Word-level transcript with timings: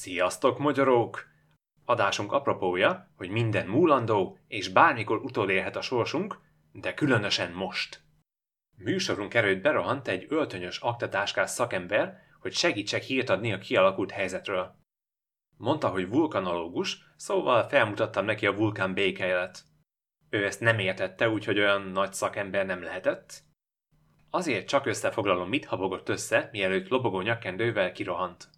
Sziasztok, 0.00 0.58
magyarók! 0.58 1.28
Adásunk 1.84 2.32
apropója, 2.32 3.10
hogy 3.16 3.30
minden 3.30 3.66
múlandó 3.66 4.38
és 4.48 4.68
bármikor 4.68 5.18
utolérhet 5.18 5.76
a 5.76 5.80
sorsunk, 5.80 6.38
de 6.72 6.94
különösen 6.94 7.52
most. 7.52 8.00
Műsorunk 8.76 9.34
erőt 9.34 9.62
berohant 9.62 10.08
egy 10.08 10.26
öltönyös 10.28 10.78
aktatáskás 10.78 11.50
szakember, 11.50 12.20
hogy 12.38 12.52
segítsek 12.52 13.02
hírt 13.02 13.28
adni 13.28 13.52
a 13.52 13.58
kialakult 13.58 14.10
helyzetről. 14.10 14.74
Mondta, 15.56 15.88
hogy 15.88 16.08
vulkanológus, 16.08 16.98
szóval 17.16 17.68
felmutattam 17.68 18.24
neki 18.24 18.46
a 18.46 18.54
vulkán 18.54 18.94
békejelet. 18.94 19.62
Ő 20.30 20.44
ezt 20.44 20.60
nem 20.60 20.78
értette, 20.78 21.28
úgyhogy 21.28 21.58
olyan 21.58 21.82
nagy 21.82 22.12
szakember 22.12 22.66
nem 22.66 22.82
lehetett. 22.82 23.42
Azért 24.30 24.68
csak 24.68 24.86
összefoglalom, 24.86 25.48
mit 25.48 25.64
habogott 25.64 26.08
össze, 26.08 26.48
mielőtt 26.52 26.88
lobogó 26.88 27.20
nyakkendővel 27.20 27.92
kirohant. 27.92 28.48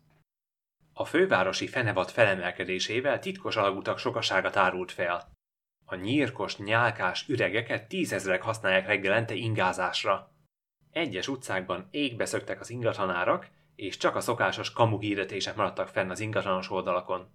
A 1.03 1.05
fővárosi 1.05 1.67
fenevad 1.67 2.11
felemelkedésével 2.11 3.19
titkos 3.19 3.57
alagutak 3.57 3.99
sokasága 3.99 4.51
árult 4.55 4.93
fel. 4.93 5.33
A 5.85 5.95
nyírkos, 5.95 6.57
nyálkás 6.57 7.29
üregeket 7.29 7.89
tízezrek 7.89 8.43
használják 8.43 8.87
reggelente 8.87 9.35
ingázásra. 9.35 10.33
Egyes 10.91 11.29
utcákban 11.29 11.89
égbe 11.91 12.25
szöktek 12.25 12.61
az 12.61 12.71
ingatlanárak, 12.71 13.49
és 13.75 13.97
csak 13.97 14.17
a 14.17 14.21
szokásos 14.21 14.73
kamu 14.73 14.99
hirdetések 14.99 15.57
maradtak 15.57 15.89
fenn 15.89 16.11
az 16.11 16.21
ingatlanos 16.21 16.71
oldalakon. 16.71 17.29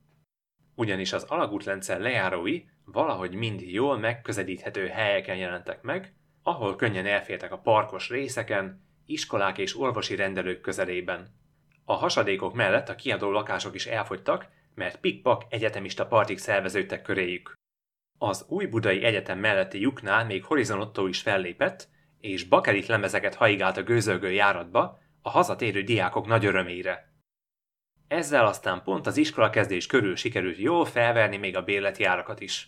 Ugyanis 0.75 1.13
az 1.13 1.23
alagútrendszer 1.23 1.99
lejárói 1.99 2.63
valahogy 2.85 3.33
mind 3.33 3.61
jól 3.61 3.97
megközelíthető 3.97 4.87
helyeken 4.87 5.37
jelentek 5.37 5.81
meg, 5.81 6.13
ahol 6.43 6.75
könnyen 6.75 7.05
elfértek 7.05 7.51
a 7.51 7.59
parkos 7.59 8.09
részeken, 8.09 8.81
iskolák 9.05 9.57
és 9.57 9.79
orvosi 9.79 10.15
rendelők 10.15 10.61
közelében. 10.61 11.45
A 11.89 11.93
hasadékok 11.93 12.53
mellett 12.53 12.89
a 12.89 12.95
kiadó 12.95 13.31
lakások 13.31 13.75
is 13.75 13.85
elfogytak, 13.85 14.47
mert 14.75 14.99
pikpak 14.99 15.43
egyetemista 15.49 16.07
partik 16.07 16.37
szerveződtek 16.37 17.01
köréjük. 17.01 17.53
Az 18.17 18.45
új 18.47 18.65
budai 18.65 19.03
egyetem 19.03 19.39
melletti 19.39 19.79
lyuknál 19.79 20.25
még 20.25 20.43
Horizon 20.43 20.79
Otto 20.79 21.07
is 21.07 21.21
fellépett, 21.21 21.89
és 22.19 22.43
bakelit 22.43 22.85
lemezeket 22.85 23.35
haigált 23.35 23.77
a 23.77 23.83
gőzölgő 23.83 24.31
járatba, 24.31 24.99
a 25.21 25.29
hazatérő 25.29 25.81
diákok 25.81 26.27
nagy 26.27 26.45
örömére. 26.45 27.13
Ezzel 28.07 28.45
aztán 28.45 28.83
pont 28.83 29.07
az 29.07 29.17
iskola 29.17 29.49
kezdés 29.49 29.85
körül 29.85 30.15
sikerült 30.15 30.57
jól 30.57 30.85
felverni 30.85 31.37
még 31.37 31.55
a 31.55 31.63
bérleti 31.63 32.03
árakat 32.03 32.39
is. 32.39 32.67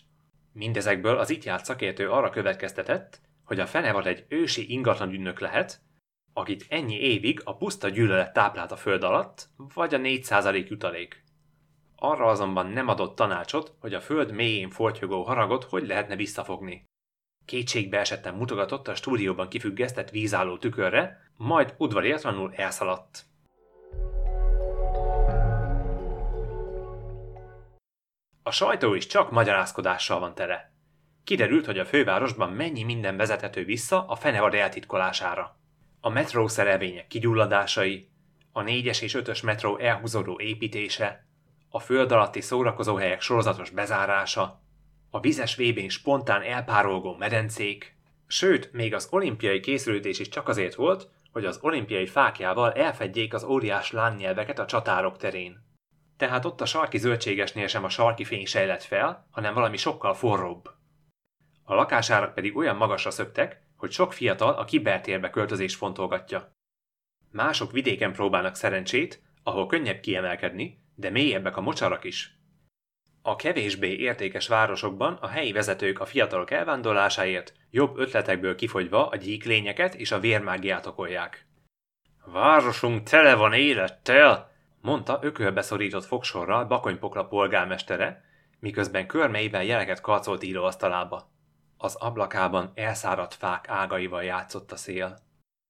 Mindezekből 0.53 1.17
az 1.17 1.29
itt 1.29 1.43
járt 1.43 1.65
szakértő 1.65 2.09
arra 2.09 2.29
következtetett, 2.29 3.21
hogy 3.43 3.59
a 3.59 3.67
fenevad 3.67 4.07
egy 4.07 4.25
ősi 4.27 4.71
ingatlan 4.71 5.11
ügynök 5.11 5.39
lehet, 5.39 5.81
akit 6.33 6.65
ennyi 6.69 6.95
évig 6.95 7.41
a 7.43 7.57
puszta 7.57 7.89
gyűlölet 7.89 8.33
táplált 8.33 8.71
a 8.71 8.75
föld 8.75 9.03
alatt, 9.03 9.47
vagy 9.73 9.93
a 9.93 9.97
4% 9.97 10.67
jutalék. 10.67 11.23
Arra 11.95 12.25
azonban 12.25 12.67
nem 12.67 12.87
adott 12.87 13.15
tanácsot, 13.15 13.73
hogy 13.79 13.93
a 13.93 14.01
föld 14.01 14.31
mélyén 14.31 14.69
fortyogó 14.69 15.23
haragot 15.23 15.63
hogy 15.63 15.87
lehetne 15.87 16.15
visszafogni. 16.15 16.83
Kétségbe 17.45 17.99
esetten 17.99 18.33
mutogatott 18.33 18.87
a 18.87 18.95
stúdióban 18.95 19.47
kifüggesztett 19.47 20.09
vízálló 20.09 20.57
tükörre, 20.57 21.31
majd 21.37 21.73
udvariatlanul 21.77 22.53
elszaladt. 22.55 23.25
A 28.43 28.51
sajtó 28.51 28.93
is 28.93 29.07
csak 29.07 29.31
magyarázkodással 29.31 30.19
van 30.19 30.35
tele. 30.35 30.73
Kiderült, 31.23 31.65
hogy 31.65 31.79
a 31.79 31.85
fővárosban 31.85 32.49
mennyi 32.49 32.83
minden 32.83 33.17
vezethető 33.17 33.65
vissza 33.65 34.05
a 34.05 34.15
fenevad 34.15 34.53
eltitkolására 34.53 35.59
a 35.99 36.09
metró 36.09 36.47
szerelvények 36.47 37.07
kigyulladásai, 37.07 38.09
a 38.51 38.63
4-es 38.63 39.01
és 39.01 39.15
5-ös 39.19 39.43
metró 39.43 39.77
elhúzódó 39.77 40.39
építése, 40.39 41.27
a 41.69 41.79
föld 41.79 42.11
alatti 42.11 42.41
szórakozóhelyek 42.41 43.21
sorozatos 43.21 43.69
bezárása, 43.69 44.61
a 45.09 45.19
vizes 45.19 45.55
vébén 45.55 45.89
spontán 45.89 46.41
elpárolgó 46.41 47.15
medencék, 47.15 47.97
sőt, 48.27 48.71
még 48.73 48.93
az 48.93 49.07
olimpiai 49.09 49.59
készülődés 49.59 50.19
is 50.19 50.29
csak 50.29 50.47
azért 50.47 50.75
volt, 50.75 51.09
hogy 51.31 51.45
az 51.45 51.59
olimpiai 51.61 52.05
fákjával 52.05 52.71
elfedjék 52.71 53.33
az 53.33 53.43
óriás 53.43 53.91
lánnyelveket 53.91 54.59
a 54.59 54.65
csatárok 54.65 55.17
terén. 55.17 55.67
Tehát 56.17 56.45
ott 56.45 56.61
a 56.61 56.65
sarki 56.65 56.97
zöldségesnél 56.97 57.67
sem 57.67 57.83
a 57.83 57.89
sarki 57.89 58.23
fény 58.23 58.45
sejlett 58.45 58.83
fel, 58.83 59.27
hanem 59.31 59.53
valami 59.53 59.77
sokkal 59.77 60.13
forróbb. 60.13 60.69
A 61.63 61.73
lakásárak 61.73 62.33
pedig 62.33 62.57
olyan 62.57 62.75
magasra 62.75 63.11
szöktek, 63.11 63.61
hogy 63.79 63.91
sok 63.91 64.13
fiatal 64.13 64.53
a 64.53 64.65
kibertérbe 64.65 65.29
költözés 65.29 65.75
fontolgatja. 65.75 66.55
Mások 67.31 67.71
vidéken 67.71 68.13
próbálnak 68.13 68.55
szerencsét, 68.55 69.21
ahol 69.43 69.67
könnyebb 69.67 69.99
kiemelkedni, 69.99 70.83
de 70.95 71.09
mélyebbek 71.09 71.57
a 71.57 71.61
mocsarak 71.61 72.03
is. 72.03 72.37
A 73.21 73.35
kevésbé 73.35 73.95
értékes 73.95 74.47
városokban 74.47 75.13
a 75.13 75.27
helyi 75.27 75.51
vezetők 75.51 75.99
a 75.99 76.05
fiatalok 76.05 76.51
elvándorlásáért 76.51 77.53
jobb 77.69 77.97
ötletekből 77.97 78.55
kifogyva 78.55 79.07
a 79.07 79.15
gyíklényeket 79.15 79.95
és 79.95 80.11
a 80.11 80.19
vérmágiát 80.19 80.85
okolják. 80.85 81.45
Városunk 82.25 83.03
tele 83.03 83.35
van 83.35 83.53
élettel, 83.53 84.51
mondta 84.81 85.19
ökölbe 85.21 85.61
szorított 85.61 86.05
fogsorral 86.05 86.65
Bakonypokla 86.65 87.25
polgármestere, 87.25 88.23
miközben 88.59 89.07
körmeivel 89.07 89.63
jeleket 89.63 90.01
karcolt 90.01 90.43
íróasztalába. 90.43 91.31
Az 91.81 91.95
ablakában 91.95 92.71
elszáradt 92.75 93.33
fák 93.33 93.69
ágaival 93.69 94.23
játszott 94.23 94.71
a 94.71 94.75
szél. 94.75 95.17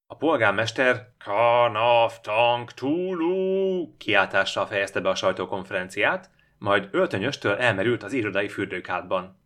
A 0.06 0.16
polgármester 0.16 1.12
Kanaf 1.18 2.20
Tank 2.20 2.72
Tulu 2.72 3.96
kiáltással 3.96 4.66
fejezte 4.66 5.00
be 5.00 5.08
a 5.08 5.14
sajtókonferenciát, 5.14 6.30
majd 6.58 6.88
öltönyöstől 6.90 7.56
elmerült 7.56 8.02
az 8.02 8.12
irodai 8.12 8.48
fürdőkádban. 8.48 9.40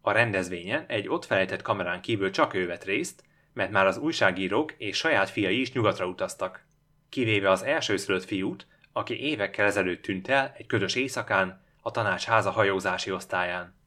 A 0.00 0.12
rendezvényen 0.12 0.84
egy 0.88 1.08
ott 1.08 1.24
felejtett 1.24 1.62
kamerán 1.62 2.00
kívül 2.00 2.30
csak 2.30 2.54
ő 2.54 2.66
vett 2.66 2.84
részt, 2.84 3.22
mert 3.52 3.70
már 3.70 3.86
az 3.86 3.98
újságírók 3.98 4.72
és 4.72 4.96
saját 4.96 5.30
fiai 5.30 5.60
is 5.60 5.72
nyugatra 5.72 6.06
utaztak. 6.06 6.66
Kivéve 7.08 7.50
az 7.50 7.62
elsőszülött 7.62 8.24
fiút, 8.24 8.66
aki 8.92 9.20
évekkel 9.20 9.66
ezelőtt 9.66 10.02
tűnt 10.02 10.28
el 10.28 10.54
egy 10.56 10.66
ködös 10.66 10.94
éjszakán 10.94 11.64
a 11.82 11.90
tanács 11.90 12.24
háza 12.24 12.50
hajózási 12.50 13.12
osztályán. 13.12 13.79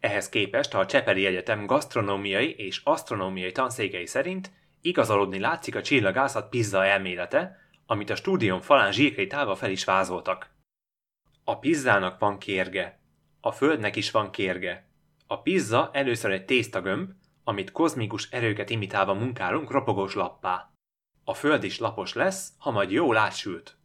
Ehhez 0.00 0.28
képest 0.28 0.74
a 0.74 0.86
Csepeli 0.86 1.26
Egyetem 1.26 1.66
gasztronómiai 1.66 2.50
és 2.50 2.80
asztronómiai 2.84 3.52
tanszékei 3.52 4.06
szerint 4.06 4.50
igazolódni 4.80 5.38
látszik 5.38 5.76
a 5.76 5.82
csillagászat 5.82 6.48
pizza 6.48 6.84
elmélete, 6.84 7.58
amit 7.86 8.10
a 8.10 8.14
stúdión 8.14 8.60
falán 8.60 8.92
zsírkrétálva 8.92 9.54
fel 9.54 9.70
is 9.70 9.84
vázoltak. 9.84 10.50
A 11.44 11.58
pizzának 11.58 12.18
van 12.18 12.38
kérge. 12.38 13.00
A 13.40 13.52
földnek 13.52 13.96
is 13.96 14.10
van 14.10 14.30
kérge. 14.30 14.88
A 15.26 15.42
pizza 15.42 15.90
először 15.92 16.30
egy 16.30 16.44
tésztagömb, 16.44 17.10
amit 17.44 17.72
kozmikus 17.72 18.30
erőket 18.30 18.70
imitálva 18.70 19.14
munkálunk 19.14 19.70
ropogós 19.70 20.14
lappá. 20.14 20.70
A 21.24 21.34
föld 21.34 21.64
is 21.64 21.78
lapos 21.78 22.14
lesz, 22.14 22.52
ha 22.58 22.70
majd 22.70 22.90
jól 22.90 23.16
átsült. 23.16 23.76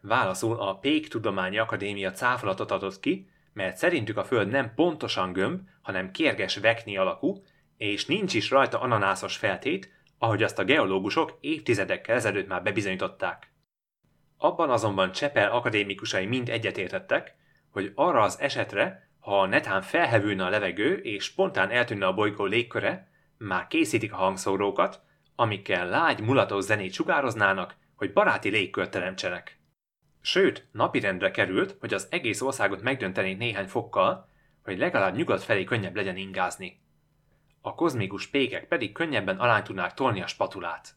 Válaszul 0.00 0.56
a 0.56 0.78
Pék 0.78 1.08
Tudományi 1.08 1.58
Akadémia 1.58 2.10
cáfolatot 2.10 2.70
adott 2.70 3.00
ki, 3.00 3.28
mert 3.54 3.76
szerintük 3.76 4.16
a 4.16 4.24
Föld 4.24 4.48
nem 4.48 4.74
pontosan 4.74 5.32
gömb, 5.32 5.60
hanem 5.82 6.10
kérges 6.10 6.56
vekni 6.56 6.96
alakú, 6.96 7.42
és 7.76 8.06
nincs 8.06 8.34
is 8.34 8.50
rajta 8.50 8.80
ananászos 8.80 9.36
feltét, 9.36 9.92
ahogy 10.18 10.42
azt 10.42 10.58
a 10.58 10.64
geológusok 10.64 11.38
évtizedekkel 11.40 12.14
ezelőtt 12.14 12.48
már 12.48 12.62
bebizonyították. 12.62 13.52
Abban 14.36 14.70
azonban 14.70 15.12
Csepel 15.12 15.50
akadémikusai 15.50 16.26
mind 16.26 16.48
egyetértettek, 16.48 17.34
hogy 17.70 17.92
arra 17.94 18.22
az 18.22 18.40
esetre, 18.40 19.08
ha 19.20 19.46
netán 19.46 19.82
felhevülne 19.82 20.44
a 20.44 20.48
levegő 20.48 20.94
és 20.94 21.24
spontán 21.24 21.70
eltűnne 21.70 22.06
a 22.06 22.14
bolygó 22.14 22.44
légköre, 22.44 23.08
már 23.38 23.66
készítik 23.66 24.12
a 24.12 24.16
hangszórókat, 24.16 25.00
amikkel 25.36 25.88
lágy, 25.88 26.20
mulatos 26.20 26.64
zenét 26.64 26.92
sugároznának, 26.92 27.74
hogy 27.94 28.12
baráti 28.12 28.48
légkört 28.48 28.90
teremtsenek. 28.90 29.58
Sőt, 30.26 30.66
napirendre 30.72 31.30
került, 31.30 31.76
hogy 31.80 31.94
az 31.94 32.06
egész 32.10 32.40
országot 32.40 32.82
megdöntenénk 32.82 33.38
néhány 33.38 33.66
fokkal, 33.66 34.28
hogy 34.62 34.78
legalább 34.78 35.16
nyugat 35.16 35.42
felé 35.42 35.64
könnyebb 35.64 35.96
legyen 35.96 36.16
ingázni. 36.16 36.80
A 37.60 37.74
kozmikus 37.74 38.26
pékek 38.26 38.68
pedig 38.68 38.92
könnyebben 38.92 39.36
alá 39.36 39.62
tudnák 39.62 39.94
tolni 39.94 40.22
a 40.22 40.26
spatulát. 40.26 40.94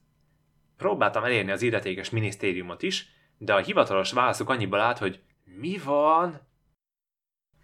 Próbáltam 0.78 1.24
elérni 1.24 1.52
az 1.52 1.62
illetékes 1.62 2.10
minisztériumot 2.10 2.82
is, 2.82 3.08
de 3.38 3.54
a 3.54 3.60
hivatalos 3.60 4.12
válaszuk 4.12 4.50
annyiból 4.50 4.80
állt, 4.80 4.98
hogy 4.98 5.22
mi 5.44 5.78
van? 5.78 6.42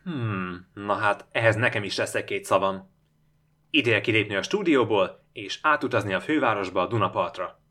Hmm, 0.04 0.68
na 0.74 0.94
hát 0.94 1.26
ehhez 1.32 1.56
nekem 1.56 1.84
is 1.84 1.98
lesz 1.98 2.24
két 2.24 2.46
szavam. 2.46 2.92
Ideje 3.70 4.02
kilépni 4.02 4.36
a 4.36 4.44
stúdióból, 4.44 5.28
és 5.34 5.60
átutazni 5.62 6.14
a 6.14 6.22
fővárosba 6.22 6.82
a 6.82 6.88
Dunapartra. 6.88 7.63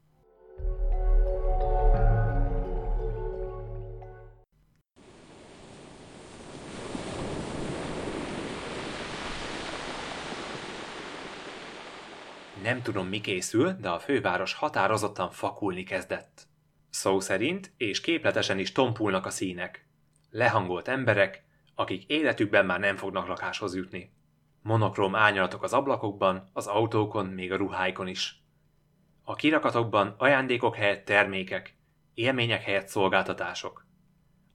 Nem 12.62 12.82
tudom, 12.82 13.06
mi 13.06 13.20
készül, 13.20 13.72
de 13.80 13.88
a 13.88 13.98
főváros 13.98 14.54
határozottan 14.54 15.30
fakulni 15.30 15.82
kezdett. 15.82 16.46
Szó 16.90 17.20
szerint, 17.20 17.72
és 17.76 18.00
képletesen 18.00 18.58
is 18.58 18.72
tompulnak 18.72 19.26
a 19.26 19.30
színek. 19.30 19.86
lehangolt 20.30 20.88
emberek, 20.88 21.44
akik 21.74 22.04
életükben 22.06 22.66
már 22.66 22.80
nem 22.80 22.96
fognak 22.96 23.26
lakáshoz 23.26 23.74
jutni. 23.74 24.12
Monokróm 24.62 25.14
ányalatok 25.14 25.62
az 25.62 25.72
ablakokban, 25.72 26.50
az 26.52 26.66
autókon, 26.66 27.26
még 27.26 27.52
a 27.52 27.56
ruháikon 27.56 28.06
is. 28.06 28.42
A 29.22 29.34
kirakatokban 29.34 30.14
ajándékok 30.18 30.76
helyett 30.76 31.04
termékek, 31.04 31.76
élmények 32.14 32.62
helyett 32.62 32.88
szolgáltatások. 32.88 33.86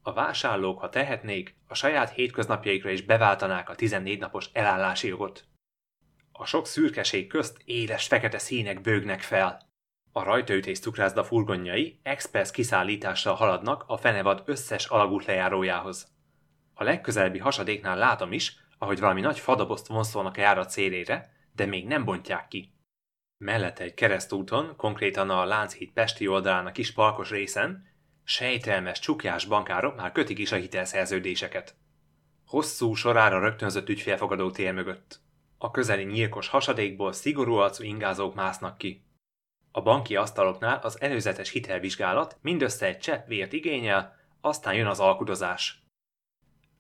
A 0.02 0.14
vásárlók, 0.14 0.80
ha 0.80 0.90
tehetnék, 0.90 1.56
a 1.68 1.74
saját 1.74 2.10
hétköznapjaikra 2.10 2.90
is 2.90 3.02
beváltanák 3.02 3.70
a 3.70 3.76
14 3.76 4.20
napos 4.20 4.50
elállási 4.54 5.08
jogot. 5.08 5.46
A 6.40 6.46
sok 6.46 6.68
szürkeség 6.68 7.28
közt 7.28 7.62
éles 7.66 8.08
fekete 8.08 8.38
színek 8.38 8.82
bőgnek 8.82 9.22
fel. 9.22 9.70
A 10.12 10.24
rajtaütés 10.24 10.80
cukrászda 10.80 11.24
furgonjai 11.24 12.00
express 12.04 12.52
kiszállítással 12.52 13.36
haladnak 13.36 13.84
a 13.88 13.98
fenevad 13.98 14.44
összes 14.46 14.86
alagút 14.86 15.26
lejárójához. 15.26 16.08
A 16.74 16.84
legközelebbi 16.84 17.38
hasadéknál 17.38 17.98
látom 17.98 18.32
is, 18.32 18.58
ahogy 18.78 19.00
valami 19.00 19.22
nagy 19.22 19.40
fadabozt 19.40 19.88
vonszolnak 19.88 20.38
a 20.38 20.42
járat 20.42 20.70
szélére, 20.70 21.30
de 21.52 21.66
még 21.66 21.88
nem 21.88 22.04
bontják 22.04 22.48
ki. 22.48 22.74
Mellette 23.38 23.84
egy 23.84 23.94
keresztúton, 23.94 24.76
konkrétan 24.76 25.30
a 25.30 25.46
Lánchíd 25.46 25.92
Pesti 25.92 26.28
oldalán 26.28 26.66
a 26.66 26.72
kis 26.72 26.94
parkos 26.94 27.30
részen, 27.30 27.88
sejtelmes 28.24 29.00
csukjás 29.00 29.46
bankárok 29.46 29.96
már 29.96 30.12
kötik 30.12 30.38
is 30.38 30.52
a 30.52 30.56
hitelszerződéseket. 30.56 31.76
Hosszú 32.46 32.94
sorára 32.94 33.40
rögtönzött 33.40 33.90
ügyfélfogadó 33.90 34.52
tér 34.52 34.74
mögött. 34.74 35.26
A 35.58 35.72
közeli 35.72 36.04
nyílkos 36.04 36.48
hasadékból 36.48 37.12
szigorú 37.12 37.56
arcú 37.56 37.84
ingázók 37.84 38.36
másznak 38.36 38.78
ki. 38.78 39.06
A 39.72 39.82
banki 39.82 40.16
asztaloknál 40.16 40.80
az 40.84 41.02
előzetes 41.02 41.50
hitelvizsgálat 41.50 42.38
mindössze 42.42 42.86
egy 42.86 43.00
csepp 43.00 43.28
vért 43.28 43.54
igényel, 43.54 44.16
aztán 44.42 44.74
jön 44.74 44.88
az 44.88 45.00
alkudozás. 45.00 45.82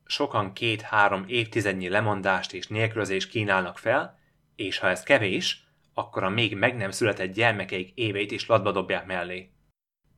Sokan 0.05 0.53
két-három 0.53 1.23
évtizednyi 1.27 1.89
lemondást 1.89 2.53
és 2.53 2.67
nélkülözést 2.67 3.29
kínálnak 3.29 3.77
fel, 3.77 4.19
és 4.55 4.77
ha 4.77 4.89
ez 4.89 5.03
kevés, 5.03 5.67
akkor 5.93 6.23
a 6.23 6.29
még 6.29 6.55
meg 6.55 6.75
nem 6.75 6.91
született 6.91 7.33
gyermekeik 7.33 7.91
éveit 7.95 8.31
is 8.31 8.47
latba 8.47 8.71
dobják 8.71 9.05
mellé. 9.05 9.51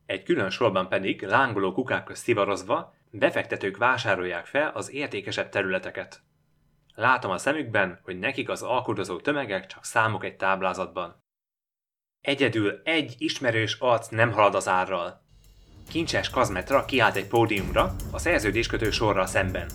Egy 0.06 0.22
külön 0.22 0.50
sorban 0.50 0.88
pedig 0.88 1.22
lángoló 1.22 1.72
kukák 1.72 2.04
közt 2.04 2.22
szivarozva 2.22 2.94
befektetők 3.10 3.76
vásárolják 3.76 4.46
fel 4.46 4.70
az 4.74 4.92
értékesebb 4.92 5.48
területeket. 5.48 6.22
Látom 7.00 7.30
a 7.30 7.38
szemükben, 7.38 8.00
hogy 8.02 8.18
nekik 8.18 8.48
az 8.48 8.62
alkudozó 8.62 9.20
tömegek 9.20 9.66
csak 9.66 9.84
számok 9.84 10.24
egy 10.24 10.36
táblázatban. 10.36 11.24
Egyedül 12.20 12.80
egy 12.84 13.14
ismerős 13.18 13.76
arc 13.78 14.08
nem 14.08 14.32
halad 14.32 14.54
az 14.54 14.68
árral. 14.68 15.22
Kincses 15.90 16.30
kazmetra 16.30 16.84
kiállt 16.84 17.16
egy 17.16 17.26
pódiumra, 17.26 17.94
a 18.10 18.18
szerződéskötő 18.18 18.90
sorral 18.90 19.26
szemben. 19.26 19.70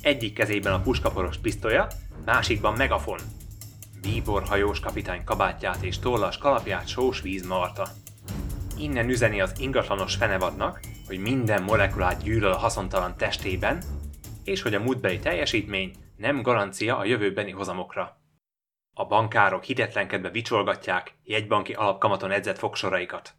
Egyik 0.00 0.34
kezében 0.34 0.72
a 0.72 0.80
puskaporos 0.80 1.36
pisztolya, 1.36 1.86
másikban 2.24 2.74
megafon. 2.74 3.18
Bíbor 4.02 4.42
hajós 4.42 4.80
kapitány 4.80 5.24
kabátját 5.24 5.82
és 5.82 5.98
tollas 5.98 6.38
kalapját 6.38 6.88
sós 6.88 7.20
víz 7.20 7.46
marta. 7.46 7.88
Innen 8.78 9.08
üzeni 9.08 9.40
az 9.40 9.52
ingatlanos 9.58 10.14
fenevadnak, 10.14 10.80
hogy 11.06 11.18
minden 11.18 11.62
molekulát 11.62 12.22
gyűlöl 12.22 12.52
a 12.52 12.58
haszontalan 12.58 13.16
testében, 13.16 13.82
és 14.44 14.62
hogy 14.62 14.74
a 14.74 14.80
múltbeli 14.80 15.18
teljesítmény 15.18 15.92
nem 16.16 16.42
garancia 16.42 16.96
a 16.96 17.04
jövőbeni 17.04 17.50
hozamokra. 17.50 18.20
A 18.94 19.06
bankárok 19.06 19.64
hitetlenkedve 19.64 20.30
vicsolgatják 20.30 21.14
jegybanki 21.24 21.72
alapkamaton 21.72 22.30
edzett 22.30 22.58
fogsoraikat. 22.58 23.34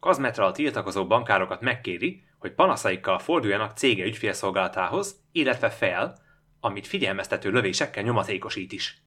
Kazmetra 0.00 0.46
a 0.46 0.52
tiltakozó 0.52 1.06
bankárokat 1.06 1.60
megkéri, 1.60 2.24
hogy 2.38 2.54
panaszaikkal 2.54 3.18
forduljanak 3.18 3.76
cége 3.76 4.04
ügyfélszolgálatához, 4.04 5.24
illetve 5.32 5.70
fel, 5.70 6.18
amit 6.60 6.86
figyelmeztető 6.86 7.50
lövésekkel 7.50 8.02
nyomatékosít 8.02 8.72
is. 8.72 9.02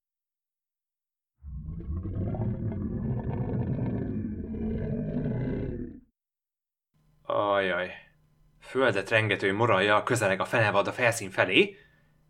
Ajaj. 7.23 7.91
Földet 8.59 9.09
rengető 9.09 9.53
moralja 9.53 10.03
közeleg 10.03 10.39
a 10.39 10.45
fenevad 10.45 10.87
a 10.87 10.91
felszín 10.91 11.29
felé, 11.29 11.77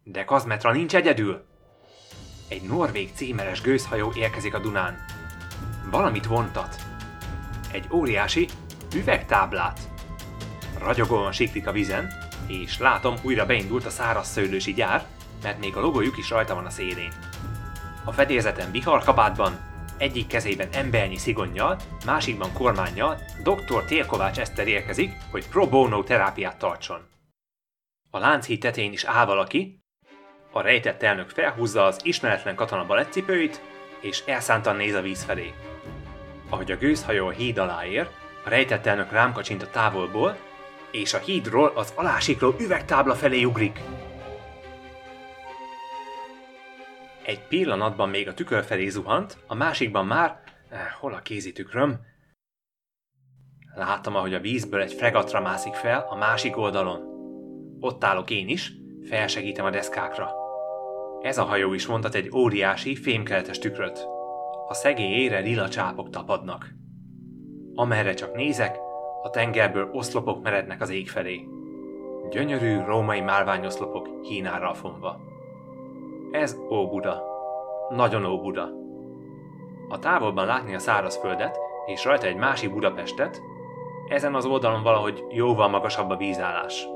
de 0.03 0.25
Kazmetra 0.25 0.71
nincs 0.71 0.95
egyedül. 0.95 1.45
Egy 2.47 2.61
norvég 2.61 3.11
címeres 3.13 3.61
gőzhajó 3.61 4.11
érkezik 4.15 4.53
a 4.53 4.59
Dunán. 4.59 5.05
Valamit 5.91 6.25
vontat. 6.25 6.75
Egy 7.71 7.87
óriási 7.91 8.47
üvegtáblát. 8.95 9.79
Ragyogóan 10.79 11.31
siklik 11.31 11.67
a 11.67 11.71
vizen, 11.71 12.11
és 12.47 12.79
látom 12.79 13.15
újra 13.21 13.45
beindult 13.45 13.85
a 13.85 13.89
száraz 13.89 14.27
szőlősi 14.27 14.73
gyár, 14.73 15.05
mert 15.43 15.59
még 15.59 15.75
a 15.75 15.79
logójuk 15.79 16.17
is 16.17 16.29
rajta 16.29 16.55
van 16.55 16.65
a 16.65 16.69
szélén. 16.69 17.13
A 18.05 18.11
fedélzeten 18.11 18.71
bihar 18.71 19.03
kabátban, 19.03 19.59
egyik 19.97 20.27
kezében 20.27 20.69
embernyi 20.71 21.17
szigonnyal, 21.17 21.79
másikban 22.05 22.53
kormányjal 22.53 23.19
dr. 23.43 23.85
Térkovács 23.85 24.39
Eszter 24.39 24.67
érkezik, 24.67 25.11
hogy 25.31 25.47
pro 25.47 25.69
bono 25.69 26.03
terápiát 26.03 26.57
tartson. 26.57 27.01
A 28.09 28.17
lánchíd 28.17 28.59
tetején 28.59 28.91
is 28.91 29.03
áll 29.03 29.25
valaki, 29.25 29.82
a 30.55 30.61
rejtett 30.61 31.03
elnök 31.03 31.29
felhúzza 31.29 31.83
az 31.83 31.99
ismeretlen 32.03 32.55
katona 32.55 32.85
balettcipőit, 32.85 33.61
és 33.99 34.23
elszántan 34.25 34.75
néz 34.75 34.93
a 34.93 35.01
víz 35.01 35.23
felé. 35.23 35.53
Ahogy 36.49 36.71
a 36.71 36.77
gőzhajó 36.77 37.27
a 37.27 37.31
híd 37.31 37.57
alá 37.57 37.85
ér, 37.85 38.09
a 38.45 38.49
rejtett 38.49 38.85
elnök 38.85 39.11
rám 39.11 39.33
kacsint 39.33 39.63
a 39.63 39.69
távolból, 39.69 40.37
és 40.91 41.13
a 41.13 41.17
hídról 41.17 41.71
az 41.75 41.93
alásikló 41.95 42.55
üvegtábla 42.59 43.15
felé 43.15 43.43
ugrik. 43.43 43.79
Egy 47.25 47.47
pillanatban 47.47 48.09
még 48.09 48.27
a 48.27 48.33
tükör 48.33 48.63
felé 48.63 48.87
zuhant, 48.87 49.37
a 49.47 49.55
másikban 49.55 50.05
már... 50.05 50.41
Eh, 50.69 50.79
hol 50.99 51.13
a 51.13 51.21
kézitükröm? 51.21 51.99
Látom, 53.75 54.15
ahogy 54.15 54.33
a 54.33 54.39
vízből 54.39 54.81
egy 54.81 54.93
fregatra 54.93 55.41
mászik 55.41 55.73
fel 55.73 56.05
a 56.09 56.15
másik 56.15 56.57
oldalon. 56.57 57.01
Ott 57.79 58.03
állok 58.03 58.29
én 58.29 58.47
is, 58.47 58.71
felsegítem 59.09 59.65
a 59.65 59.69
deszkákra. 59.69 60.42
Ez 61.23 61.37
a 61.37 61.43
hajó 61.43 61.73
is 61.73 61.85
vontat 61.85 62.15
egy 62.15 62.29
óriási, 62.35 62.95
fémkeletes 62.95 63.59
tükröt. 63.59 64.07
A 64.67 64.73
szegély 64.73 65.23
ére 65.23 65.39
lila 65.39 65.69
csápok 65.69 66.09
tapadnak. 66.09 66.69
Amerre 67.75 68.13
csak 68.13 68.35
nézek, 68.35 68.79
a 69.21 69.29
tengerből 69.29 69.89
oszlopok 69.93 70.43
merednek 70.43 70.81
az 70.81 70.89
ég 70.89 71.09
felé. 71.09 71.47
Gyönyörű 72.29 72.83
római 72.85 73.21
márványoszlopok 73.21 74.09
hínára 74.21 74.73
fonva. 74.73 75.19
Ez 76.31 76.57
Óbuda. 76.69 77.23
Nagyon 77.89 78.25
Óbuda. 78.25 78.69
A 79.89 79.99
távolban 79.99 80.45
látni 80.45 80.75
a 80.75 80.79
szárazföldet, 80.79 81.57
és 81.85 82.05
rajta 82.05 82.27
egy 82.27 82.37
másik 82.37 82.73
Budapestet, 82.73 83.41
ezen 84.07 84.35
az 84.35 84.45
oldalon 84.45 84.83
valahogy 84.83 85.23
jóval 85.29 85.67
magasabb 85.67 86.09
a 86.09 86.17
vízállás. 86.17 86.87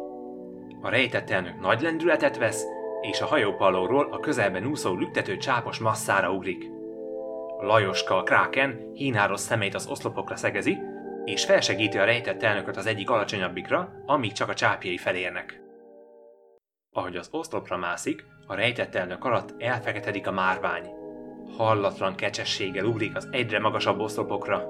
A 0.81 0.89
rejtett 0.89 1.29
elnök 1.29 1.59
nagy 1.59 1.81
lendületet 1.81 2.37
vesz, 2.37 2.65
és 3.01 3.21
a 3.21 3.25
hajópalóról 3.25 4.07
a 4.11 4.19
közelben 4.19 4.65
úszó 4.65 4.93
lüktető 4.93 5.37
csápos 5.37 5.79
masszára 5.79 6.31
ugrik. 6.31 6.65
Lajoska 7.59 8.17
a 8.17 8.23
kráken 8.23 8.91
hínáros 8.93 9.39
szemét 9.39 9.75
az 9.75 9.87
oszlopokra 9.87 10.35
szegezi, 10.35 10.77
és 11.25 11.45
felsegíti 11.45 11.97
a 11.97 12.05
rejtett 12.05 12.43
elnököt 12.43 12.77
az 12.77 12.85
egyik 12.85 13.09
alacsonyabbikra, 13.09 14.03
amíg 14.05 14.31
csak 14.31 14.49
a 14.49 14.53
csápjai 14.53 14.97
felérnek. 14.97 15.61
Ahogy 16.91 17.15
az 17.15 17.29
oszlopra 17.31 17.77
mászik, 17.77 18.25
a 18.47 18.55
rejtett 18.55 18.95
elnök 18.95 19.25
alatt 19.25 19.53
elfeketedik 19.57 20.27
a 20.27 20.31
márvány. 20.31 20.89
Hallatlan 21.57 22.15
kecsességgel 22.15 22.85
ugrik 22.85 23.15
az 23.15 23.27
egyre 23.31 23.59
magasabb 23.59 23.99
oszlopokra. 23.99 24.67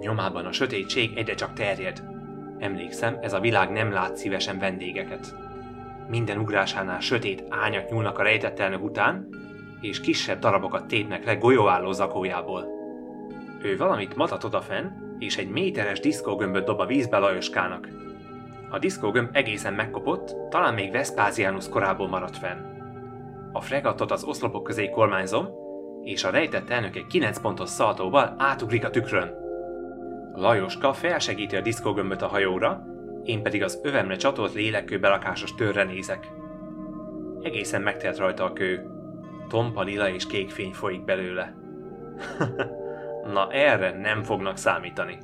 Nyomában 0.00 0.46
a 0.46 0.52
sötétség 0.52 1.16
egyre 1.16 1.34
csak 1.34 1.52
terjed. 1.52 2.02
Emlékszem, 2.58 3.18
ez 3.20 3.32
a 3.32 3.40
világ 3.40 3.70
nem 3.70 3.92
lát 3.92 4.16
szívesen 4.16 4.58
vendégeket. 4.58 5.47
Minden 6.08 6.38
ugrásánál 6.38 7.00
sötét 7.00 7.44
ányak 7.48 7.90
nyúlnak 7.90 8.18
a 8.18 8.22
rejtett 8.22 8.58
elnök 8.58 8.84
után, 8.84 9.28
és 9.80 10.00
kisebb 10.00 10.38
darabokat 10.38 10.86
tépnek 10.86 11.24
le 11.24 11.34
golyóálló 11.34 11.92
zakójából. 11.92 12.64
Ő 13.62 13.76
valamit 13.76 14.16
matat 14.16 14.44
odafenn, 14.44 14.86
és 15.18 15.36
egy 15.36 15.48
méteres 15.48 16.00
diszkógömböt 16.00 16.64
dob 16.64 16.80
a 16.80 16.86
vízbe 16.86 17.18
Lajoskának. 17.18 17.88
A 18.70 18.78
diszkógömb 18.78 19.28
egészen 19.32 19.74
megkopott, 19.74 20.36
talán 20.50 20.74
még 20.74 20.92
Vespasianus 20.92 21.68
korából 21.68 22.08
maradt 22.08 22.36
fenn. 22.36 22.58
A 23.52 23.60
fregatot 23.60 24.10
az 24.10 24.24
oszlopok 24.24 24.62
közé 24.62 24.90
kormányzom, 24.90 25.48
és 26.02 26.24
a 26.24 26.30
rejtett 26.30 26.70
elnök 26.70 26.96
egy 26.96 27.06
9 27.06 27.40
pontos 27.40 27.68
szaltóval 27.68 28.34
átugrik 28.38 28.84
a 28.84 28.90
tükrön. 28.90 29.34
Lajoska 30.34 30.92
felsegíti 30.92 31.56
a 31.56 31.60
diszkógömböt 31.60 32.22
a 32.22 32.28
hajóra, 32.28 32.97
én 33.24 33.42
pedig 33.42 33.62
az 33.62 33.80
övemre 33.82 34.16
csatolt 34.16 34.54
lélekkő 34.54 34.98
belakásos 34.98 35.54
törre 35.54 35.84
nézek. 35.84 36.28
Egészen 37.42 37.82
megtelt 37.82 38.18
rajta 38.18 38.44
a 38.44 38.52
kő. 38.52 38.90
Tompa 39.48 39.82
lila 39.82 40.08
és 40.08 40.26
kék 40.26 40.50
fény 40.50 40.72
folyik 40.72 41.04
belőle. 41.04 41.54
Na 43.32 43.52
erre 43.52 43.98
nem 43.98 44.22
fognak 44.22 44.56
számítani. 44.56 45.18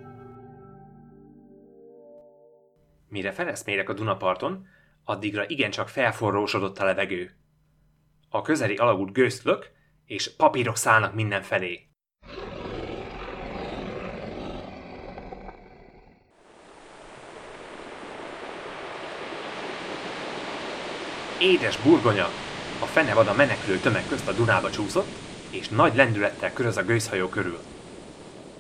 Mire 3.08 3.32
feleszmérek 3.32 3.88
a 3.88 3.92
Dunaparton, 3.92 4.66
addigra 5.04 5.44
igencsak 5.46 5.88
felforrósodott 5.88 6.78
a 6.78 6.84
levegő. 6.84 7.30
A 8.28 8.42
közeli 8.42 8.76
alagút 8.76 9.12
gőztlök, 9.12 9.70
és 10.06 10.36
papírok 10.36 10.76
szállnak 10.76 11.14
mindenfelé. 11.14 11.93
Édes 21.44 21.76
burgonya! 21.76 22.24
A 22.80 22.84
fenevad 22.84 23.26
a 23.26 23.34
menekülő 23.34 23.78
tömeg 23.78 24.08
közt 24.08 24.28
a 24.28 24.32
Dunába 24.32 24.70
csúszott, 24.70 25.08
és 25.50 25.68
nagy 25.68 25.94
lendülettel 25.94 26.52
köröz 26.52 26.76
a 26.76 26.84
gőzhajó 26.84 27.28
körül. 27.28 27.58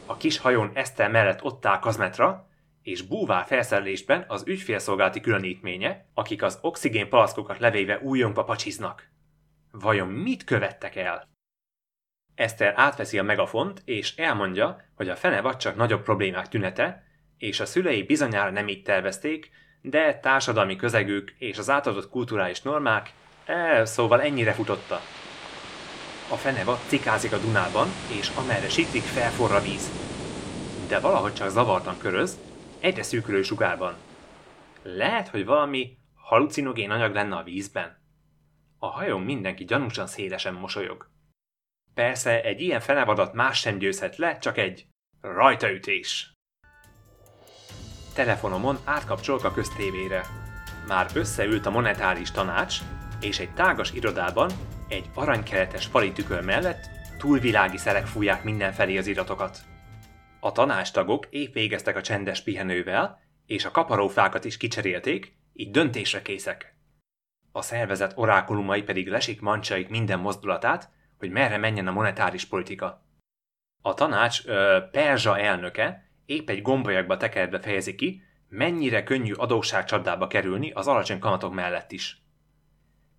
A 0.06 0.16
kis 0.16 0.38
hajón 0.38 0.70
Eszter 0.74 1.10
mellett 1.10 1.42
ott 1.42 1.66
áll 1.66 1.78
Kazmetra, 1.78 2.48
és 2.82 3.02
búvár 3.02 3.46
felszerelésben 3.46 4.24
az 4.28 4.42
ügyfélszolgálati 4.46 5.20
különítménye, 5.20 6.06
akik 6.14 6.42
az 6.42 6.58
oxigén 6.60 7.08
palaszkokat 7.08 7.58
levéve 7.58 7.98
újongva 7.98 8.44
pacsiznak. 8.44 9.10
Vajon 9.70 10.08
mit 10.08 10.44
követtek 10.44 10.96
el? 10.96 11.28
Eszter 12.34 12.72
átveszi 12.76 13.18
a 13.18 13.22
megafont, 13.22 13.82
és 13.84 14.16
elmondja, 14.16 14.84
hogy 14.94 15.08
a 15.08 15.16
fene 15.16 15.40
vagy 15.40 15.56
csak 15.56 15.76
nagyobb 15.76 16.02
problémák 16.02 16.48
tünete, 16.48 17.04
és 17.38 17.60
a 17.60 17.66
szülei 17.66 18.02
bizonyára 18.02 18.50
nem 18.50 18.68
így 18.68 18.82
tervezték, 18.82 19.50
de 19.86 20.18
társadalmi 20.20 20.76
közegük 20.76 21.34
és 21.38 21.58
az 21.58 21.70
átadott 21.70 22.08
kulturális 22.08 22.62
normák, 22.62 23.12
e, 23.44 23.84
szóval 23.84 24.22
ennyire 24.22 24.52
futotta. 24.52 25.00
A 26.30 26.36
feneva 26.36 26.78
cikázik 26.86 27.32
a 27.32 27.38
Dunában, 27.38 27.88
és 28.18 28.30
amerre 28.36 28.68
siklik 28.68 29.02
felforra 29.02 29.60
víz. 29.60 29.90
De 30.88 31.00
valahogy 31.00 31.34
csak 31.34 31.48
zavartan 31.48 31.98
köröz, 31.98 32.38
egyre 32.80 33.02
szűkülő 33.02 33.42
sugárban. 33.42 33.94
Lehet, 34.82 35.28
hogy 35.28 35.44
valami 35.44 35.96
halucinogén 36.14 36.90
anyag 36.90 37.14
lenne 37.14 37.36
a 37.36 37.42
vízben? 37.42 37.98
A 38.78 38.86
hajón 38.86 39.22
mindenki 39.22 39.64
gyanúsan 39.64 40.06
szélesen 40.06 40.54
mosolyog. 40.54 41.10
Persze 41.94 42.42
egy 42.42 42.60
ilyen 42.60 42.80
fenevadat 42.80 43.32
más 43.32 43.58
sem 43.58 43.78
győzhet 43.78 44.16
le, 44.16 44.38
csak 44.38 44.58
egy 44.58 44.86
rajtaütés. 45.20 46.33
Telefonomon 48.14 48.78
átkapcsolok 48.84 49.44
a 49.44 49.52
köztévére. 49.52 50.26
Már 50.88 51.06
összeült 51.14 51.66
a 51.66 51.70
monetáris 51.70 52.30
tanács, 52.30 52.78
és 53.20 53.38
egy 53.38 53.54
tágas 53.54 53.92
irodában, 53.92 54.50
egy 54.88 55.10
aranykeretes 55.14 55.86
fali 55.86 56.12
tükör 56.12 56.44
mellett 56.44 56.88
túlvilági 57.18 57.76
szerek 57.76 58.06
fújják 58.06 58.44
mindenfelé 58.44 58.96
az 58.96 59.06
iratokat. 59.06 59.58
A 60.40 60.52
tanástagok 60.52 61.26
épp 61.30 61.52
végeztek 61.52 61.96
a 61.96 62.00
csendes 62.00 62.42
pihenővel, 62.42 63.20
és 63.46 63.64
a 63.64 63.70
kaparófákat 63.70 64.44
is 64.44 64.56
kicserélték, 64.56 65.36
így 65.52 65.70
döntésre 65.70 66.22
készek. 66.22 66.76
A 67.52 67.62
szervezet 67.62 68.12
orákulumai 68.16 68.82
pedig 68.82 69.08
lesik 69.08 69.40
mancsaik 69.40 69.88
minden 69.88 70.18
mozdulatát, 70.18 70.90
hogy 71.18 71.30
merre 71.30 71.56
menjen 71.56 71.86
a 71.86 71.92
monetáris 71.92 72.44
politika. 72.44 73.06
A 73.82 73.94
tanács 73.94 74.46
ö, 74.46 74.78
perzsa 74.90 75.38
elnöke 75.38 76.04
épp 76.26 76.48
egy 76.48 76.62
gombolyagba 76.62 77.16
tekeredve 77.16 77.60
fejezi 77.60 77.94
ki, 77.94 78.22
mennyire 78.48 79.02
könnyű 79.02 79.32
adósságcsapdába 79.32 80.26
kerülni 80.26 80.70
az 80.70 80.86
alacsony 80.86 81.18
kamatok 81.18 81.54
mellett 81.54 81.92
is. 81.92 82.22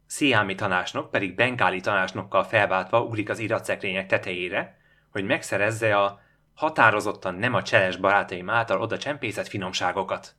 Sziámi 0.05 0.55
tanácsnok 0.55 1.11
pedig 1.11 1.35
bengáli 1.35 1.79
tanácsnokkal 1.79 2.43
felváltva 2.43 3.03
ugrik 3.03 3.29
az 3.29 3.39
iratszekrények 3.39 4.07
tetejére, 4.07 4.77
hogy 5.11 5.25
megszerezze 5.25 5.97
a 5.97 6.19
határozottan 6.53 7.35
nem 7.35 7.53
a 7.53 7.61
cseles 7.61 7.97
barátaim 7.97 8.49
által 8.49 8.81
oda 8.81 8.97
csempészett 8.97 9.47
finomságokat. 9.47 10.35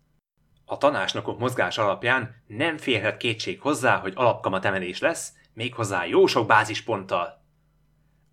A 0.64 0.78
tanácsnokok 0.78 1.38
mozgás 1.38 1.78
alapján 1.78 2.42
nem 2.46 2.76
férhet 2.76 3.16
kétség 3.16 3.60
hozzá, 3.60 3.96
hogy 3.96 4.12
alapkamat 4.16 4.64
emelés 4.64 4.98
lesz, 4.98 5.32
méghozzá 5.52 6.04
jó 6.04 6.26
sok 6.26 6.46
bázisponttal. 6.46 7.44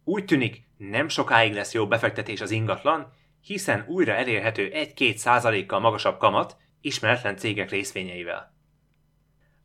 Úgy 0.03 0.25
tűnik, 0.25 0.63
nem 0.77 1.07
sokáig 1.07 1.53
lesz 1.53 1.73
jó 1.73 1.87
befektetés 1.87 2.41
az 2.41 2.51
ingatlan, 2.51 3.13
hiszen 3.43 3.85
újra 3.87 4.13
elérhető 4.13 4.71
1-2 4.73 5.15
százalékkal 5.15 5.79
magasabb 5.79 6.17
kamat 6.17 6.57
ismeretlen 6.81 7.37
cégek 7.37 7.69
részvényeivel. 7.69 8.53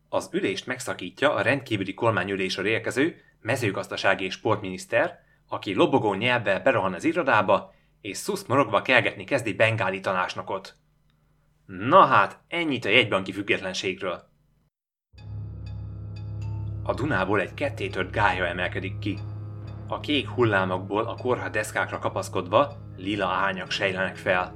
Az 0.09 0.29
ülést 0.33 0.67
megszakítja 0.67 1.35
a 1.35 1.43
rendkívüli 1.43 1.95
kormányülésről 1.95 2.67
érkező 2.67 3.21
mezőgazdasági 3.41 4.25
és 4.25 4.35
sportminiszter, 4.35 5.19
aki 5.49 5.75
lobogó 5.75 6.15
nyelvvel 6.15 6.61
berohan 6.61 6.95
az 6.95 7.05
irodába, 7.05 7.75
és 8.01 8.17
szusz 8.17 8.47
morogva 8.47 8.83
kelgetni 8.83 9.25
kezdi 9.25 9.53
bengáli 9.53 10.01
tanácsnokot. 10.01 10.75
Na 11.67 12.05
hát, 12.05 12.41
ennyit 12.49 12.85
a 12.85 12.89
jegybanki 12.89 13.33
függetlenségről. 13.33 14.23
A 16.83 16.95
Dunából 16.95 17.41
egy 17.41 17.55
kettétört 17.55 18.13
gája 18.13 18.47
emelkedik 18.47 18.99
ki. 18.99 19.19
A 19.87 20.01
kék 20.01 20.29
hullámokból 20.29 21.05
a 21.05 21.15
korha 21.15 21.49
deszkákra 21.49 21.99
kapaszkodva 21.99 22.88
lila 22.99 23.27
árnyak 23.27 23.71
sejlenek 23.71 24.17
fel. 24.17 24.55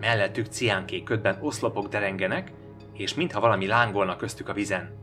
Mellettük 0.00 0.46
ciánkék 0.46 1.04
ködben 1.04 1.38
oszlopok 1.40 1.88
derengenek, 1.88 2.52
és 2.92 3.14
mintha 3.14 3.40
valami 3.40 3.66
lángolna 3.66 4.16
köztük 4.16 4.48
a 4.48 4.52
vizen. 4.52 4.98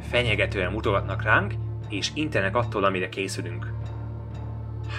Fenyegetően 0.00 0.72
mutogatnak 0.72 1.22
ránk, 1.22 1.54
és 1.88 2.10
intenek 2.14 2.56
attól, 2.56 2.84
amire 2.84 3.08
készülünk. 3.08 3.72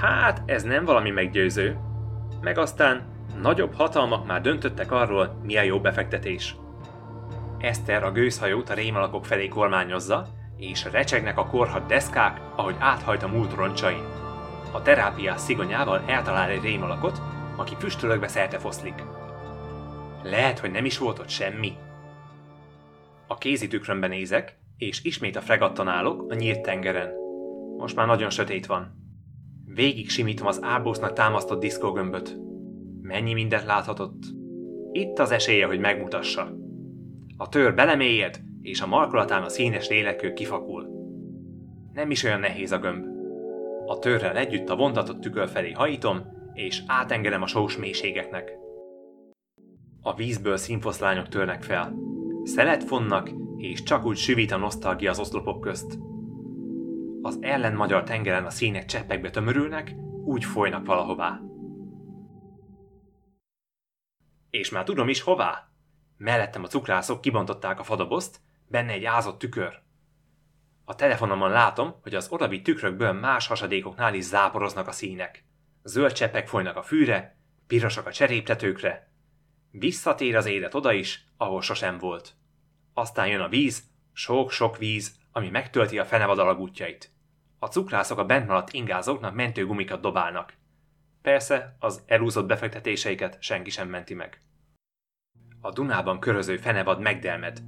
Hát, 0.02 0.42
ez 0.46 0.64
nem 0.64 0.86
valami 0.86 1.10
meggyőző. 1.10 1.78
Meg 2.42 2.58
aztán 2.58 3.04
nagyobb 3.42 3.74
hatalmak 3.74 4.26
már 4.26 4.42
döntöttek 4.42 4.92
arról, 4.92 5.40
mi 5.44 5.58
a 5.58 5.62
jó 5.62 5.80
befektetés. 5.80 6.56
Eszter 7.58 8.04
a 8.04 8.12
gőzhajót 8.12 8.70
a 8.70 8.74
rémalakok 8.74 9.26
felé 9.26 9.48
kormányozza, 9.48 10.28
és 10.58 10.88
recsegnek 10.92 11.38
a 11.38 11.46
korhat 11.46 11.86
deszkák, 11.86 12.42
ahogy 12.56 12.76
áthajt 12.80 13.24
a 13.24 13.28
múlt 13.28 13.54
roncsain. 13.54 14.27
A 14.72 14.82
terápiás 14.82 15.42
szigonyával 15.42 16.04
eltalál 16.06 16.50
egy 16.50 16.62
rémalakot, 16.62 17.22
aki 17.56 17.76
füstölögve 17.80 18.28
szerte 18.28 18.60
foszlik. 18.60 19.04
Lehet, 20.24 20.60
hogy 20.60 20.72
nem 20.72 20.86
is 20.86 20.98
volt 20.98 21.20
ott 21.20 21.30
semmi. 21.30 21.74
A 23.28 23.38
kézitükrömben 23.38 24.10
nézek, 24.10 24.58
és 24.78 25.04
ismét 25.04 25.36
a 25.36 25.42
fregatton 25.42 25.88
állok 25.88 26.32
a 26.32 26.36
nyílt 26.36 26.62
tengeren. 26.62 27.12
Most 27.78 27.96
már 27.96 28.08
nagyon 28.08 28.30
sötét 28.30 28.66
van. 28.66 28.96
Végig 29.66 30.10
simítom 30.10 30.48
az 30.48 30.60
árbósznak 30.64 31.14
támasztott 31.14 31.60
diszkógömböt. 31.60 32.38
Mennyi 33.02 33.34
mindent 33.34 33.66
láthatott. 33.66 34.24
Itt 34.92 35.20
az 35.20 35.32
esélye, 35.32 35.66
hogy 35.66 35.80
megmutassa. 35.80 36.58
A 37.38 37.50
tör 37.50 37.74
belemélyed, 37.74 38.40
és 38.62 38.82
a 38.82 38.88
markolatán 38.88 39.44
a 39.44 39.50
színes 39.50 39.88
lélekő 39.88 40.34
kifakul. 40.34 40.88
Nem 41.94 42.12
is 42.12 42.24
olyan 42.24 42.40
nehéz 42.40 42.72
a 42.72 42.78
gömb. 42.78 43.17
A 43.88 44.00
törrel 44.00 44.38
együtt 44.38 44.70
a 44.70 44.76
vontatott 44.76 45.22
tükör 45.22 45.50
felé 45.50 45.72
hajítom, 45.72 46.22
és 46.54 46.84
átengedem 46.88 47.42
a 47.42 47.48
sós 47.48 47.78
mélységeknek. 47.78 48.52
A 50.02 50.14
vízből 50.14 50.58
színfoszlányok 50.58 51.28
törnek 51.28 51.64
fel. 51.64 51.94
Szelet 52.44 52.84
fonnak, 52.84 53.32
és 53.58 53.84
csak 53.84 54.06
úgy 54.06 54.18
süvít 54.18 54.52
a 54.52 54.58
nosztalgia 54.58 55.10
az 55.10 55.20
oszlopok 55.20 55.62
közt 55.62 55.98
az 57.28 57.38
ellen 57.42 57.74
magyar 57.74 58.04
tengeren 58.04 58.46
a 58.46 58.50
színek 58.50 58.86
cseppekbe 58.86 59.30
tömörülnek, 59.30 59.96
úgy 60.26 60.44
folynak 60.44 60.86
valahová. 60.86 61.42
És 64.50 64.70
már 64.70 64.84
tudom 64.84 65.10
is 65.10 65.22
hová. 65.22 65.70
Mellettem 66.18 66.64
a 66.64 66.68
cukrászok 66.68 67.22
kibontották 67.22 67.80
a 67.80 67.84
fadobozt, 67.84 68.40
benne 68.68 68.92
egy 68.92 69.04
ázott 69.04 69.40
tükör. 69.40 69.82
A 70.90 70.96
telefonomon 70.96 71.50
látom, 71.50 71.96
hogy 72.02 72.16
az 72.16 72.28
odabbi 72.30 72.62
tükrökből 72.62 73.12
más 73.12 73.48
hasadékoknál 73.48 74.14
is 74.14 74.24
záporoznak 74.24 74.88
a 74.88 74.92
színek. 74.92 75.46
Zöld 75.84 76.12
cseppek 76.12 76.48
folynak 76.48 76.76
a 76.76 76.82
fűre, 76.82 77.38
pirosak 77.68 78.06
a 78.06 78.12
cseréptetőkre. 78.12 79.12
Visszatér 79.72 80.36
az 80.36 80.46
élet 80.46 80.74
oda 80.74 80.92
is, 80.92 81.26
ahol 81.38 81.62
sosem 81.62 81.98
volt. 81.98 82.34
Aztán 82.94 83.28
jön 83.28 83.42
a 83.42 83.48
víz, 83.48 83.84
sok-sok 84.14 84.78
víz, 84.78 85.16
ami 85.32 85.50
megtölti 85.50 86.00
a 86.00 86.06
fenevad 86.06 86.40
alagútjait. 86.40 87.12
A 87.60 87.66
cukrászok 87.66 88.18
a 88.18 88.26
bent 88.26 88.48
maradt 88.48 88.74
ingázóknak 88.74 89.34
mentőgumikat 89.34 90.02
dobálnak. 90.02 90.54
Persze, 91.22 91.76
az 91.80 92.04
elúszott 92.06 92.46
befektetéseiket 92.46 93.38
senki 93.40 93.70
sem 93.70 93.90
menti 93.90 94.14
meg. 94.14 94.42
A 95.62 95.72
Dunában 95.72 96.20
köröző 96.20 96.58
fenevad 96.58 97.00
megdelmed. 97.00 97.62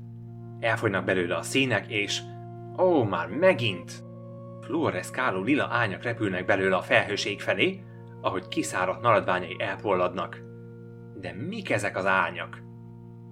Elfogynak 0.59 1.05
belőle 1.05 1.35
a 1.35 1.41
színek, 1.41 1.87
és... 1.87 2.21
Ó, 2.79 3.03
már 3.03 3.27
megint! 3.27 3.91
Fluoreszkáló 4.61 5.41
lila 5.41 5.67
ányak 5.71 6.03
repülnek 6.03 6.45
belőle 6.45 6.75
a 6.75 6.81
felhőség 6.81 7.41
felé, 7.41 7.83
ahogy 8.21 8.47
kiszáradt 8.47 9.01
maradványai 9.01 9.55
elpolladnak. 9.59 10.41
De 11.15 11.33
mik 11.33 11.69
ezek 11.69 11.97
az 11.97 12.05
árnyak? 12.05 12.61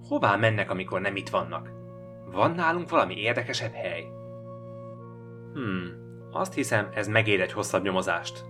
Hová 0.08 0.36
mennek, 0.36 0.70
amikor 0.70 1.00
nem 1.00 1.16
itt 1.16 1.28
vannak? 1.28 1.70
Van 2.32 2.50
nálunk 2.50 2.90
valami 2.90 3.16
érdekesebb 3.16 3.72
hely? 3.72 4.04
Hmm, 5.52 5.92
azt 6.32 6.54
hiszem, 6.54 6.88
ez 6.94 7.08
megér 7.08 7.40
egy 7.40 7.52
hosszabb 7.52 7.82
nyomozást. 7.82 8.44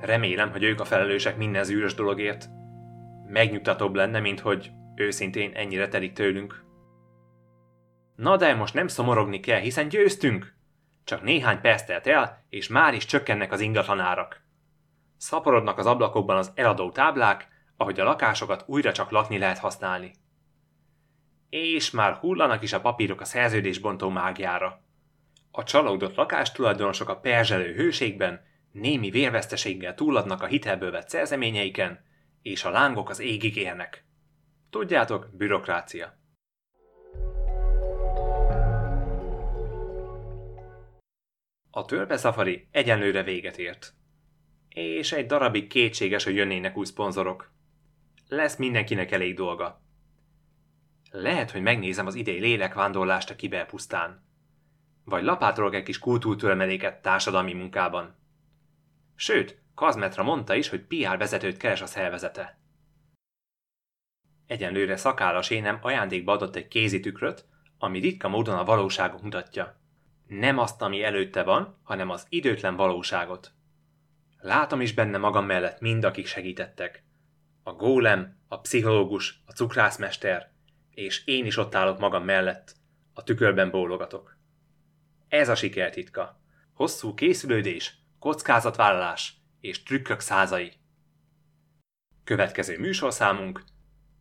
Remélem, 0.00 0.50
hogy 0.50 0.62
ők 0.62 0.80
a 0.80 0.84
felelősek 0.84 1.36
minden 1.36 1.64
zűrös 1.64 1.94
dologért. 1.94 2.48
Megnyugtatóbb 3.28 3.94
lenne, 3.94 4.20
mint 4.20 4.40
hogy 4.40 4.70
őszintén 4.94 5.50
ennyire 5.54 5.88
telik 5.88 6.12
tőlünk. 6.12 6.64
Na 8.14 8.36
de 8.36 8.54
most 8.54 8.74
nem 8.74 8.88
szomorogni 8.88 9.40
kell, 9.40 9.60
hiszen 9.60 9.88
győztünk! 9.88 10.54
Csak 11.04 11.22
néhány 11.22 11.60
perc 11.60 11.84
telt 11.84 12.06
el, 12.06 12.44
és 12.48 12.68
már 12.68 12.94
is 12.94 13.04
csökkennek 13.04 13.52
az 13.52 13.60
ingatlanárak. 13.60 14.42
Szaporodnak 15.16 15.78
az 15.78 15.86
ablakokban 15.86 16.36
az 16.36 16.52
eladó 16.54 16.90
táblák, 16.90 17.48
ahogy 17.76 18.00
a 18.00 18.04
lakásokat 18.04 18.64
újra 18.66 18.92
csak 18.92 19.10
lakni 19.10 19.38
lehet 19.38 19.58
használni. 19.58 20.12
És 21.50 21.90
már 21.90 22.14
hullanak 22.14 22.62
is 22.62 22.72
a 22.72 22.80
papírok 22.80 23.20
a 23.20 23.24
szerződésbontó 23.24 24.08
mágiára. 24.08 24.82
A 25.50 25.62
csalódott 25.62 26.14
lakástulajdonosok 26.14 27.08
a 27.08 27.16
perzselő 27.16 27.74
hőségben 27.74 28.44
némi 28.72 29.10
vérveszteséggel 29.10 29.94
túladnak 29.94 30.42
a 30.42 30.46
hitelből 30.46 30.90
vett 30.90 31.08
szerzeményeiken, 31.08 32.04
és 32.42 32.64
a 32.64 32.70
lángok 32.70 33.08
az 33.08 33.20
égig 33.20 33.56
érnek. 33.56 34.04
Tudjátok, 34.70 35.28
bürokrácia. 35.32 36.16
A 41.74 41.84
törpe 41.84 42.16
szafari 42.16 42.68
egyenlőre 42.70 43.22
véget 43.22 43.58
ért. 43.58 43.94
És 44.68 45.12
egy 45.12 45.26
darabig 45.26 45.66
kétséges, 45.66 46.24
hogy 46.24 46.34
jönnének 46.34 46.76
új 46.76 46.84
szponzorok. 46.84 47.52
Lesz 48.28 48.56
mindenkinek 48.56 49.10
elég 49.10 49.34
dolga. 49.34 49.82
Lehet, 51.10 51.50
hogy 51.50 51.62
megnézem 51.62 52.06
az 52.06 52.14
idei 52.14 52.40
lélekvándorlást 52.40 53.30
a 53.30 53.36
kiberpusztán. 53.36 54.24
Vagy 55.04 55.22
lapátolok 55.22 55.74
egy 55.74 55.82
kis 55.82 55.98
kultúrtörmeléket 55.98 57.02
társadalmi 57.02 57.52
munkában. 57.52 58.16
Sőt, 59.14 59.62
Kazmetra 59.74 60.22
mondta 60.22 60.54
is, 60.54 60.68
hogy 60.68 60.80
PR 60.80 61.16
vezetőt 61.16 61.56
keres 61.56 61.80
a 61.80 61.86
szervezete. 61.86 62.58
Egyenlőre 64.46 64.96
szakállas 64.96 65.50
énem 65.50 65.78
ajándékba 65.82 66.32
adott 66.32 66.56
egy 66.56 66.68
kézi 66.68 67.00
tükröt, 67.00 67.44
ami 67.78 67.98
ritka 67.98 68.28
módon 68.28 68.58
a 68.58 68.64
valóságot 68.64 69.22
mutatja. 69.22 69.80
Nem 70.38 70.58
azt, 70.58 70.82
ami 70.82 71.02
előtte 71.02 71.42
van, 71.42 71.78
hanem 71.82 72.10
az 72.10 72.26
időtlen 72.28 72.76
valóságot. 72.76 73.52
Látom 74.38 74.80
is 74.80 74.94
benne 74.94 75.18
magam 75.18 75.46
mellett 75.46 75.80
mind, 75.80 76.04
akik 76.04 76.26
segítettek. 76.26 77.04
A 77.62 77.72
gólem, 77.72 78.36
a 78.48 78.60
pszichológus, 78.60 79.42
a 79.46 79.52
cukrászmester, 79.52 80.52
és 80.90 81.26
én 81.26 81.46
is 81.46 81.56
ott 81.56 81.74
állok 81.74 81.98
magam 81.98 82.24
mellett, 82.24 82.74
a 83.14 83.22
tükörben 83.22 83.70
bólogatok. 83.70 84.36
Ez 85.28 85.48
a 85.48 85.54
sikertitka. 85.54 86.40
Hosszú 86.74 87.14
készülődés, 87.14 87.94
kockázatvállalás 88.18 89.34
és 89.60 89.82
trükkök 89.82 90.20
százai. 90.20 90.72
Következő 92.24 92.78
műsorszámunk 92.78 93.64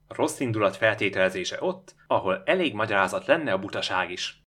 rossz 0.07 0.39
indulat 0.39 0.75
feltételezése 0.75 1.57
ott, 1.59 1.95
ahol 2.07 2.43
elég 2.45 2.73
magyarázat 2.73 3.25
lenne 3.25 3.53
a 3.53 3.59
butaság 3.59 4.11
is. 4.11 4.40